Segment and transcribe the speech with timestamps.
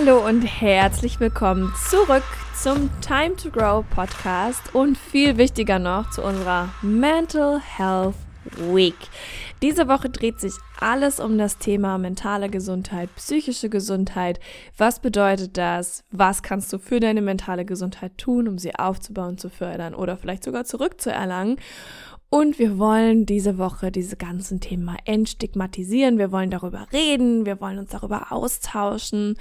[0.00, 2.22] Hallo und herzlich willkommen zurück
[2.54, 8.14] zum Time to Grow Podcast und viel wichtiger noch zu unserer Mental Health
[8.72, 8.94] Week.
[9.60, 14.38] Diese Woche dreht sich alles um das Thema mentale Gesundheit, psychische Gesundheit.
[14.76, 16.04] Was bedeutet das?
[16.12, 20.44] Was kannst du für deine mentale Gesundheit tun, um sie aufzubauen, zu fördern oder vielleicht
[20.44, 21.56] sogar zurückzuerlangen?
[22.30, 26.18] Und wir wollen diese Woche diese ganzen Themen entstigmatisieren.
[26.18, 27.46] Wir wollen darüber reden.
[27.46, 29.36] Wir wollen uns darüber austauschen.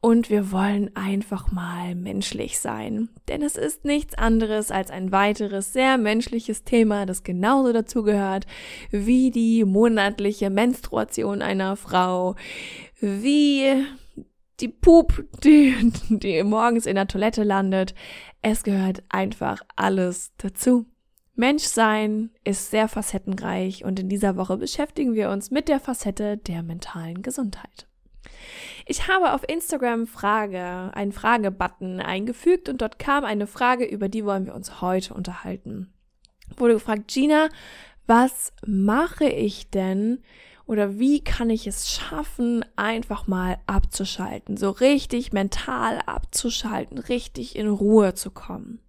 [0.00, 3.10] Und wir wollen einfach mal menschlich sein.
[3.28, 8.46] Denn es ist nichts anderes als ein weiteres sehr menschliches Thema, das genauso dazugehört
[8.90, 12.34] wie die monatliche Menstruation einer Frau,
[13.00, 13.84] wie
[14.58, 17.94] die Pup, die, die morgens in der Toilette landet.
[18.40, 20.86] Es gehört einfach alles dazu.
[21.34, 26.62] Menschsein ist sehr facettenreich und in dieser Woche beschäftigen wir uns mit der Facette der
[26.62, 27.86] mentalen Gesundheit.
[28.86, 34.24] Ich habe auf Instagram Frage, einen Fragebutton eingefügt und dort kam eine Frage, über die
[34.24, 35.92] wollen wir uns heute unterhalten.
[36.56, 37.48] Wurde gefragt, Gina,
[38.06, 40.22] was mache ich denn
[40.66, 47.68] oder wie kann ich es schaffen, einfach mal abzuschalten, so richtig mental abzuschalten, richtig in
[47.68, 48.80] Ruhe zu kommen?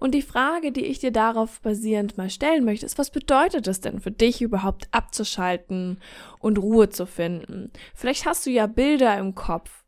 [0.00, 3.80] Und die Frage, die ich dir darauf basierend mal stellen möchte, ist, was bedeutet es
[3.80, 6.00] denn für dich überhaupt abzuschalten
[6.38, 7.70] und Ruhe zu finden?
[7.94, 9.84] Vielleicht hast du ja Bilder im Kopf.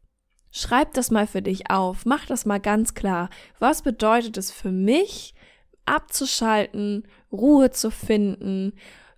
[0.53, 2.05] Schreib das mal für dich auf.
[2.05, 3.31] Mach das mal ganz klar.
[3.59, 5.35] Was bedeutet es für mich,
[5.87, 8.75] abzuschalten, Ruhe zu finden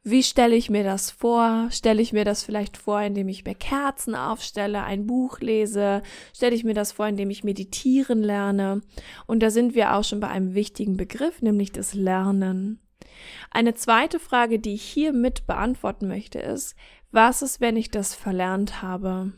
[0.07, 1.69] wie stelle ich mir das vor?
[1.71, 6.03] Stelle ich mir das vielleicht vor, indem ich mir Kerzen aufstelle, ein Buch lese?
[6.35, 8.83] Stelle ich mir das vor, indem ich meditieren lerne?
[9.27, 12.81] Und da sind wir auch schon bei einem wichtigen Begriff, nämlich das Lernen.
[13.51, 16.77] Eine zweite Frage, die ich hier mit beantworten möchte, ist,
[17.11, 19.33] was ist, wenn ich das verlernt habe?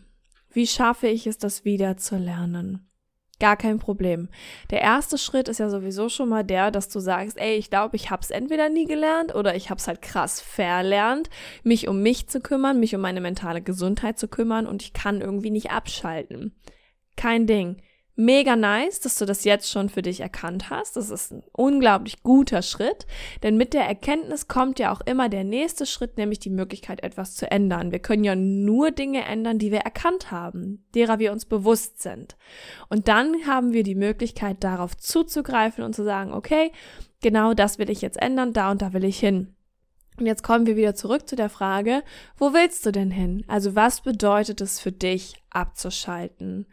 [0.51, 2.89] Wie schaffe ich es, das wieder zu lernen?
[3.39, 4.31] Gar kein Problem.
[4.71, 7.97] Der erste Schritt ist ja sowieso schon mal der, dass du sagst, ey, ich glaube,
[7.97, 11.29] ich habe es entweder nie gelernt oder ich habe es halt krass verlernt,
[11.63, 15.21] mich um mich zu kümmern, mich um meine mentale Gesundheit zu kümmern und ich kann
[15.21, 16.55] irgendwie nicht abschalten.
[17.17, 17.83] Kein Ding.
[18.19, 20.97] Mega nice, dass du das jetzt schon für dich erkannt hast.
[20.97, 23.07] Das ist ein unglaublich guter Schritt,
[23.43, 27.35] denn mit der Erkenntnis kommt ja auch immer der nächste Schritt, nämlich die Möglichkeit, etwas
[27.35, 27.93] zu ändern.
[27.93, 32.39] Wir können ja nur Dinge ändern, die wir erkannt haben, derer wir uns bewusst sind.
[32.89, 36.73] Und dann haben wir die Möglichkeit, darauf zuzugreifen und zu sagen, okay,
[37.21, 39.56] genau das will ich jetzt ändern, da und da will ich hin.
[40.19, 42.03] Und jetzt kommen wir wieder zurück zu der Frage,
[42.39, 43.45] wo willst du denn hin?
[43.49, 46.67] Also was bedeutet es für dich, abzuschalten?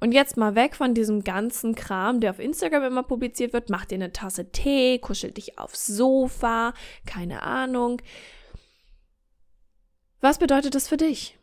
[0.00, 3.70] Und jetzt mal weg von diesem ganzen Kram, der auf Instagram immer publiziert wird.
[3.70, 6.74] Mach dir eine Tasse Tee, kuschel dich aufs Sofa,
[7.06, 8.02] keine Ahnung.
[10.20, 11.38] Was bedeutet das für dich?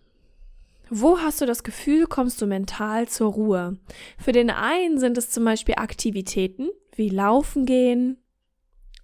[0.91, 3.77] Wo hast du das Gefühl, kommst du mental zur Ruhe?
[4.17, 8.17] Für den einen sind es zum Beispiel Aktivitäten wie Laufen gehen,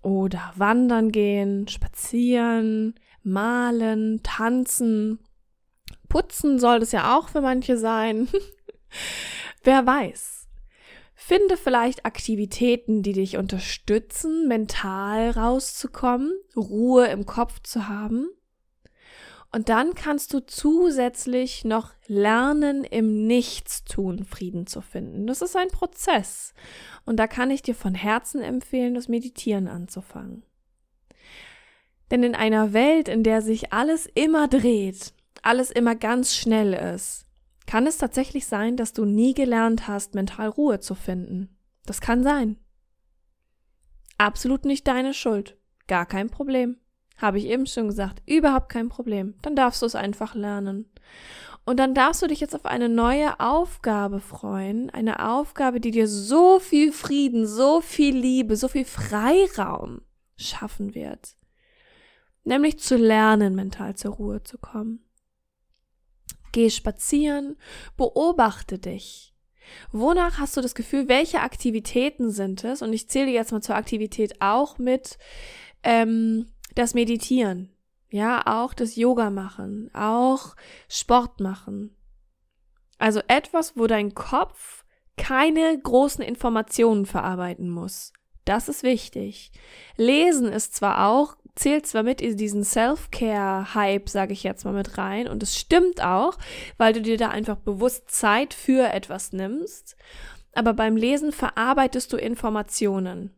[0.05, 2.93] oder wandern gehen, spazieren,
[3.23, 5.19] malen, tanzen.
[6.07, 8.29] Putzen soll es ja auch für manche sein.
[9.63, 10.47] Wer weiß.
[11.15, 18.29] Finde vielleicht Aktivitäten, die dich unterstützen, mental rauszukommen, Ruhe im Kopf zu haben.
[19.55, 25.27] Und dann kannst du zusätzlich noch lernen, im Nichtstun Frieden zu finden.
[25.27, 26.53] Das ist ein Prozess.
[27.05, 30.43] Und da kann ich dir von Herzen empfehlen, das Meditieren anzufangen.
[32.11, 37.25] Denn in einer Welt, in der sich alles immer dreht, alles immer ganz schnell ist,
[37.65, 41.57] kann es tatsächlich sein, dass du nie gelernt hast, mental Ruhe zu finden.
[41.85, 42.57] Das kann sein.
[44.17, 45.57] Absolut nicht deine Schuld.
[45.87, 46.75] Gar kein Problem.
[47.17, 49.35] Habe ich eben schon gesagt, überhaupt kein Problem.
[49.41, 50.85] Dann darfst du es einfach lernen.
[51.65, 54.91] Und dann darfst du dich jetzt auf eine neue Aufgabe freuen.
[54.91, 60.01] Eine Aufgabe, die dir so viel Frieden, so viel Liebe, so viel Freiraum
[60.37, 61.35] schaffen wird.
[62.43, 65.03] Nämlich zu lernen, mental zur Ruhe zu kommen.
[66.51, 67.57] Geh spazieren,
[67.97, 69.33] beobachte dich.
[69.91, 72.83] Wonach hast du das Gefühl, welche Aktivitäten sind es?
[72.83, 75.17] Und ich zähle jetzt mal zur Aktivität auch mit,
[75.81, 77.71] ähm, das Meditieren,
[78.09, 80.55] ja, auch das Yoga machen, auch
[80.87, 81.95] Sport machen.
[82.97, 84.85] Also etwas, wo dein Kopf
[85.17, 88.13] keine großen Informationen verarbeiten muss.
[88.45, 89.51] Das ist wichtig.
[89.97, 94.97] Lesen ist zwar auch, zählt zwar mit in diesen Self-Care-Hype, sage ich jetzt mal mit
[94.97, 96.37] rein, und es stimmt auch,
[96.77, 99.95] weil du dir da einfach bewusst Zeit für etwas nimmst,
[100.53, 103.33] aber beim Lesen verarbeitest du Informationen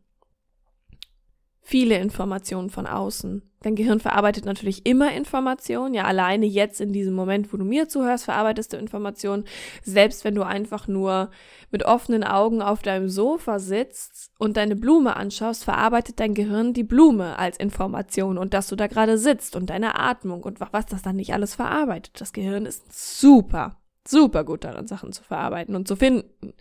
[1.68, 3.42] viele Informationen von außen.
[3.60, 5.92] Dein Gehirn verarbeitet natürlich immer Informationen.
[5.92, 9.44] Ja, alleine jetzt in diesem Moment, wo du mir zuhörst, verarbeitest du Informationen.
[9.82, 11.30] Selbst wenn du einfach nur
[11.70, 16.84] mit offenen Augen auf deinem Sofa sitzt und deine Blume anschaust, verarbeitet dein Gehirn die
[16.84, 21.02] Blume als Information und dass du da gerade sitzt und deine Atmung und was das
[21.02, 22.18] dann nicht alles verarbeitet.
[22.18, 23.76] Das Gehirn ist super,
[24.06, 26.54] super gut darin, Sachen zu verarbeiten und zu finden.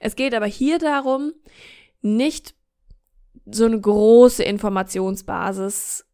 [0.00, 1.34] Es geht aber hier darum,
[2.00, 2.54] nicht
[3.46, 6.06] so eine große Informationsbasis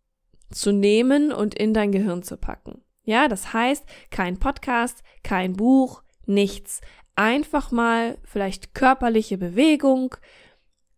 [0.50, 2.82] zu nehmen und in dein Gehirn zu packen.
[3.02, 6.80] Ja, das heißt, kein Podcast, kein Buch, nichts.
[7.14, 10.14] Einfach mal vielleicht körperliche Bewegung,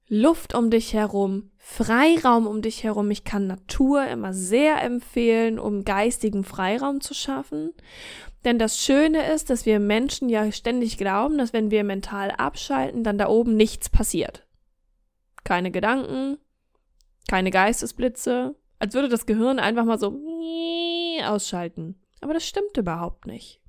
[0.09, 3.11] Luft um dich herum, Freiraum um dich herum.
[3.11, 7.75] Ich kann Natur immer sehr empfehlen, um geistigen Freiraum zu schaffen.
[8.47, 13.05] Denn das Schöne ist, dass wir Menschen ja ständig glauben, dass wenn wir mental abschalten,
[13.05, 14.48] dann da oben nichts passiert
[15.49, 16.37] keine Gedanken,
[17.27, 20.21] keine Geistesblitze, als würde das Gehirn einfach mal so
[21.25, 21.99] ausschalten.
[22.21, 23.63] Aber das stimmt überhaupt nicht.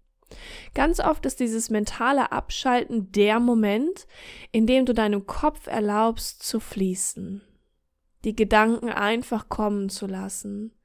[0.73, 4.07] Ganz oft ist dieses mentale Abschalten der Moment,
[4.51, 7.41] in dem du deinem Kopf erlaubst zu fließen,
[8.25, 10.77] die Gedanken einfach kommen zu lassen,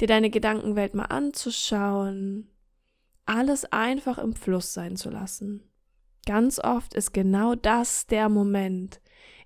[0.00, 2.48] dir deine Gedankenwelt mal anzuschauen,
[3.26, 5.68] alles einfach im Fluss sein zu lassen.
[6.24, 9.00] Ganz oft ist genau das der Moment,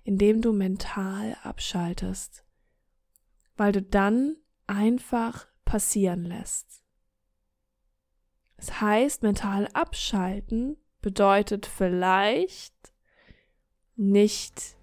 [0.05, 2.45] indem du mental abschaltest,
[3.57, 4.37] weil du dann
[4.67, 6.83] einfach passieren lässt.
[8.55, 12.73] Es heißt, mental abschalten bedeutet vielleicht
[13.95, 14.77] nicht,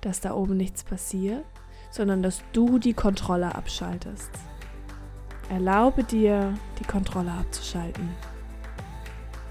[0.00, 1.44] dass da oben nichts passiert,
[1.90, 4.30] sondern dass du die Kontrolle abschaltest.
[5.50, 8.08] Erlaube dir, die Kontrolle abzuschalten.